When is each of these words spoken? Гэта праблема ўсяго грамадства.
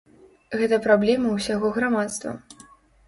Гэта 0.61 0.79
праблема 0.87 1.33
ўсяго 1.35 1.67
грамадства. 1.79 2.35